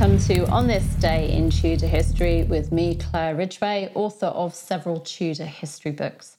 [0.00, 5.00] welcome to On This Day in Tudor History with me, Claire Ridgway, author of several
[5.00, 6.36] Tudor history books.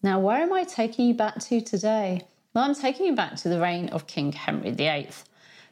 [0.00, 2.22] Now, where am I taking you back to today?
[2.54, 5.08] Well, I'm taking you back to the reign of King Henry VIII.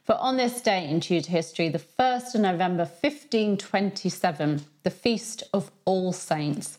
[0.03, 5.71] For on this day in Tudor history, the 1st of November 1527, the Feast of
[5.85, 6.79] All Saints,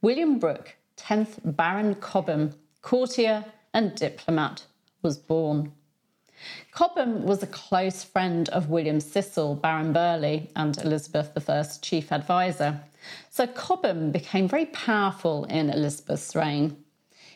[0.00, 3.44] William Brooke, 10th Baron Cobham, courtier
[3.74, 4.64] and diplomat,
[5.02, 5.72] was born.
[6.70, 12.80] Cobham was a close friend of William Cecil, Baron Burghley, and Elizabeth I's chief advisor.
[13.30, 16.76] So Cobham became very powerful in Elizabeth's reign.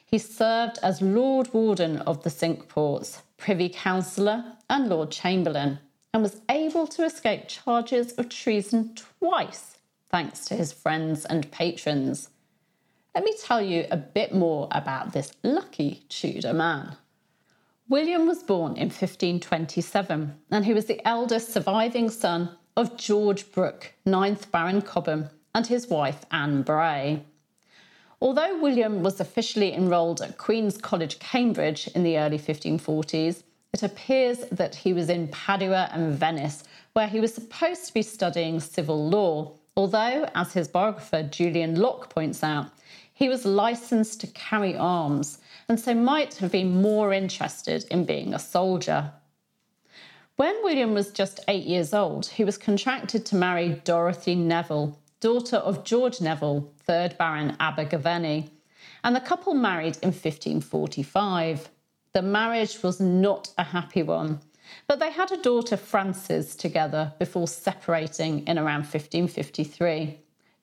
[0.05, 5.79] He served as Lord Warden of the Cinque Ports, Privy Councillor, and Lord Chamberlain,
[6.13, 9.79] and was able to escape charges of treason twice,
[10.11, 12.29] thanks to his friends and patrons.
[13.15, 16.97] Let me tell you a bit more about this lucky Tudor man.
[17.89, 23.93] William was born in 1527 and he was the eldest surviving son of George Brooke,
[24.07, 27.25] 9th Baron Cobham, and his wife Anne Bray.
[28.21, 33.43] Although William was officially enrolled at Queen's College, Cambridge in the early 1540s,
[33.73, 38.03] it appears that he was in Padua and Venice, where he was supposed to be
[38.03, 42.67] studying civil law, although, as his biographer Julian Lock points out,
[43.23, 48.35] he was licensed to carry arms and so might have been more interested in being
[48.35, 49.13] a soldier.
[50.35, 55.59] When William was just eight years old, he was contracted to marry Dorothy Neville, daughter
[55.59, 58.51] of George Neville, 3rd Baron Abergavenny,
[59.05, 61.69] and the couple married in 1545.
[62.15, 64.41] The marriage was not a happy one,
[64.89, 70.19] but they had a daughter, Frances, together before separating in around 1553.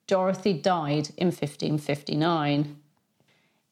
[0.10, 2.76] Dorothy died in 1559.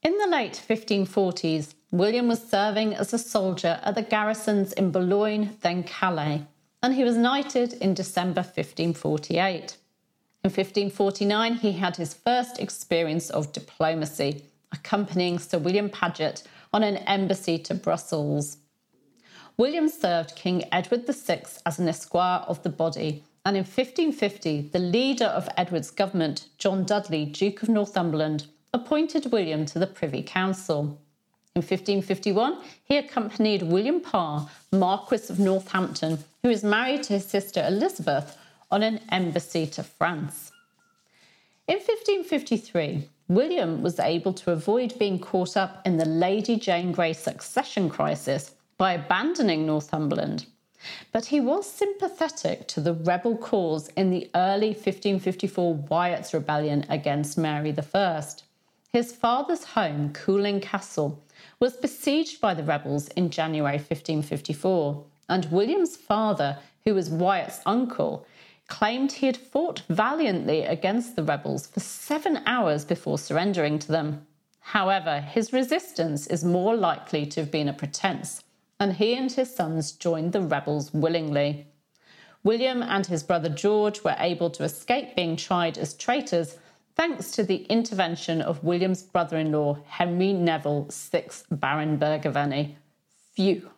[0.03, 5.57] In the late 1540s, William was serving as a soldier at the garrisons in Boulogne,
[5.61, 6.45] then Calais,
[6.83, 9.77] and he was knighted in December 1548.
[10.43, 16.97] In 1549, he had his first experience of diplomacy, accompanying Sir William Paget on an
[16.97, 18.57] embassy to Brussels.
[19.57, 24.79] William served King Edward VI as an esquire of the body, and in 1550, the
[24.79, 30.99] leader of Edward's government, John Dudley, Duke of Northumberland, appointed William to the Privy Council.
[31.55, 37.63] In 1551, he accompanied William Parr, Marquis of Northampton, who was married to his sister
[37.65, 38.37] Elizabeth,
[38.69, 40.51] on an embassy to France.
[41.67, 47.13] In 1553, William was able to avoid being caught up in the Lady Jane Grey
[47.13, 50.45] succession crisis by abandoning Northumberland.
[51.11, 57.37] But he was sympathetic to the rebel cause in the early 1554 Wyatt's rebellion against
[57.37, 58.23] Mary I.
[58.93, 61.23] His father's home, Cooling Castle,
[61.59, 68.25] was besieged by the rebels in January 1554, and William's father, who was Wyatt's uncle,
[68.67, 74.25] claimed he had fought valiantly against the rebels for seven hours before surrendering to them.
[74.59, 78.43] However, his resistance is more likely to have been a pretense,
[78.79, 81.67] and he and his sons joined the rebels willingly.
[82.43, 86.57] William and his brother George were able to escape being tried as traitors
[86.95, 92.75] thanks to the intervention of William's brother in law, Henry Neville, 6th Baron Abergavenny.
[93.33, 93.69] Phew.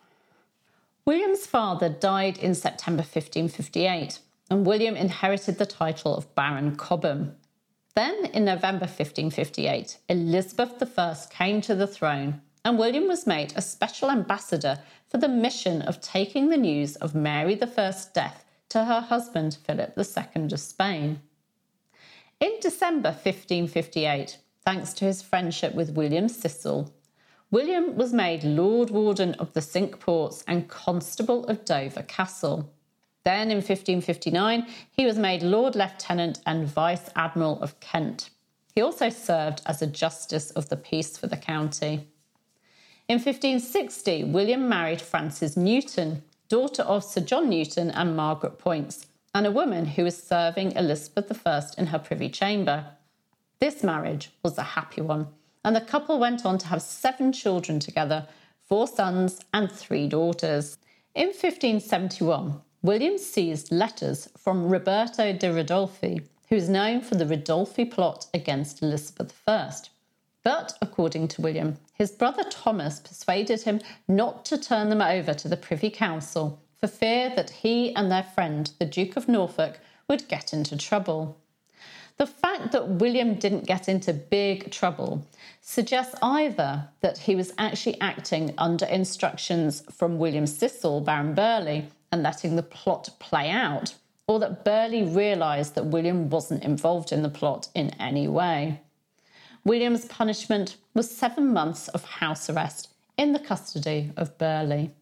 [1.04, 7.36] William's father died in September 1558 and William inherited the title of Baron Cobham.
[7.94, 13.62] Then, in November 1558, Elizabeth I came to the throne, and William was made a
[13.62, 14.78] special ambassador
[15.08, 19.94] for the mission of taking the news of Mary I's death to her husband Philip
[19.98, 21.20] II of Spain.
[22.38, 26.92] In December 1558, thanks to his friendship with William Cecil,
[27.50, 32.72] William was made Lord Warden of the Cinque Ports and Constable of Dover Castle.
[33.24, 38.30] Then in 1559, he was made Lord Lieutenant and Vice Admiral of Kent.
[38.74, 42.06] He also served as a Justice of the Peace for the county.
[43.10, 49.48] In 1560, William married Frances Newton, daughter of Sir John Newton and Margaret Poyntz, and
[49.48, 52.86] a woman who was serving Elizabeth I in her privy chamber.
[53.58, 55.26] This marriage was a happy one,
[55.64, 58.28] and the couple went on to have seven children together
[58.62, 60.78] four sons and three daughters.
[61.12, 67.90] In 1571, William seized letters from Roberto de Ridolfi, who is known for the Ridolfi
[67.90, 69.72] plot against Elizabeth I.
[70.42, 75.48] But, according to William, his brother Thomas persuaded him not to turn them over to
[75.48, 79.78] the Privy Council for fear that he and their friend, the Duke of Norfolk,
[80.08, 81.38] would get into trouble.
[82.16, 85.26] The fact that William didn't get into big trouble
[85.60, 92.22] suggests either that he was actually acting under instructions from William Cecil, Baron Burghley, and
[92.22, 93.94] letting the plot play out,
[94.26, 98.80] or that Burghley realised that William wasn't involved in the plot in any way.
[99.64, 104.94] William's punishment was seven months of house arrest in the custody of Burghley.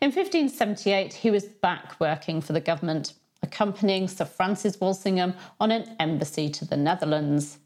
[0.00, 5.96] In 1578, he was back working for the government, accompanying Sir Francis Walsingham on an
[5.98, 7.58] embassy to the Netherlands.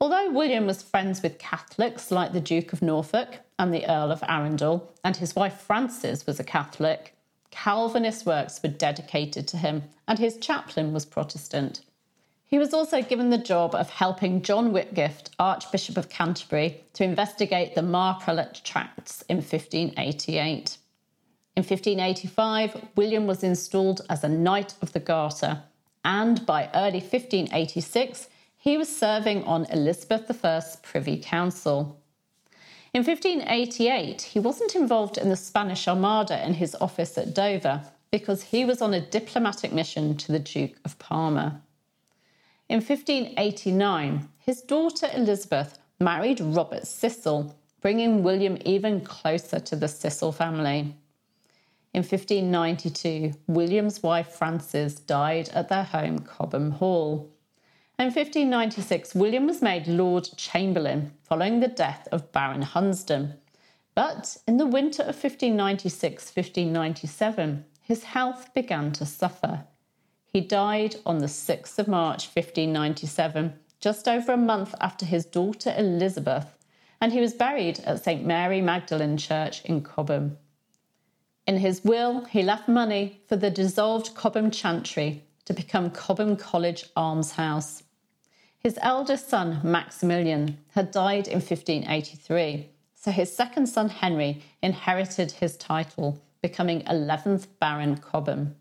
[0.00, 4.22] Although William was friends with Catholics like the Duke of Norfolk and the Earl of
[4.28, 7.16] Arundel, and his wife Frances was a Catholic,
[7.50, 11.80] Calvinist works were dedicated to him, and his chaplain was Protestant.
[12.50, 17.76] He was also given the job of helping John Whitgift, Archbishop of Canterbury, to investigate
[17.76, 20.76] the Marprelate Tracts in 1588.
[21.56, 25.62] In 1585, William was installed as a Knight of the Garter,
[26.04, 32.00] and by early 1586, he was serving on Elizabeth I's Privy Council.
[32.92, 38.42] In 1588, he wasn't involved in the Spanish Armada in his office at Dover because
[38.42, 41.62] he was on a diplomatic mission to the Duke of Parma.
[42.70, 50.30] In 1589, his daughter Elizabeth married Robert Cecil, bringing William even closer to the Cecil
[50.30, 50.94] family.
[51.92, 57.28] In 1592, William's wife Frances died at their home, Cobham Hall.
[57.98, 63.34] In 1596, William was made Lord Chamberlain following the death of Baron Hunsdon.
[63.96, 69.64] But in the winter of 1596 1597, his health began to suffer.
[70.32, 75.74] He died on the 6th of March 1597, just over a month after his daughter
[75.76, 76.56] Elizabeth,
[77.00, 80.38] and he was buried at St Mary Magdalene Church in Cobham.
[81.48, 86.84] In his will, he left money for the dissolved Cobham Chantry to become Cobham College
[86.96, 87.82] Almshouse.
[88.60, 95.56] His eldest son, Maximilian, had died in 1583, so his second son, Henry, inherited his
[95.56, 98.54] title, becoming 11th Baron Cobham.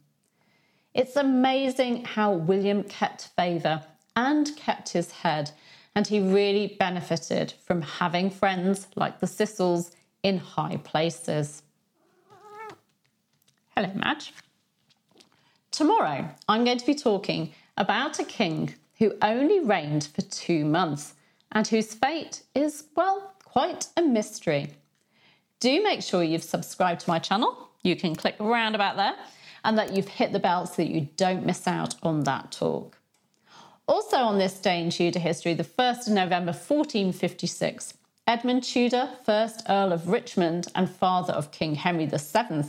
[0.93, 3.83] It's amazing how William kept favour
[4.15, 5.51] and kept his head,
[5.95, 9.91] and he really benefited from having friends like the Cecils
[10.23, 11.61] in high places.
[13.75, 14.33] Hello, Madge.
[15.71, 21.13] Tomorrow, I'm going to be talking about a king who only reigned for two months
[21.51, 24.71] and whose fate is, well, quite a mystery.
[25.59, 27.69] Do make sure you've subscribed to my channel.
[27.83, 29.15] You can click around about there
[29.63, 32.97] and that you've hit the bell so that you don't miss out on that talk.
[33.87, 37.95] Also, on this day in Tudor history, the 1st of November 1456,
[38.27, 42.65] Edmund Tudor, 1st Earl of Richmond and father of King Henry VII,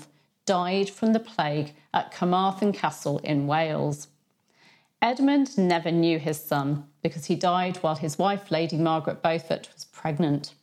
[0.46, 4.08] died from the plague at Carmarthen Castle in Wales.
[5.02, 9.84] Edmund never knew his son because he died while his wife, Lady Margaret Beaufort, was
[9.84, 10.54] pregnant.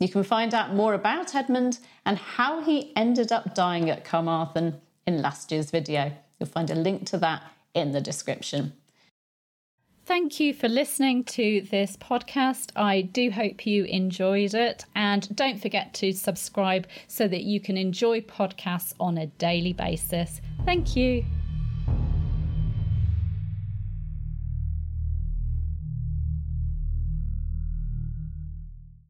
[0.00, 4.80] You can find out more about Edmund and how he ended up dying at Carmarthen
[5.06, 6.12] in last year's video.
[6.38, 7.42] You'll find a link to that
[7.74, 8.74] in the description.
[10.04, 12.70] Thank you for listening to this podcast.
[12.74, 14.84] I do hope you enjoyed it.
[14.96, 20.40] And don't forget to subscribe so that you can enjoy podcasts on a daily basis.
[20.64, 21.24] Thank you.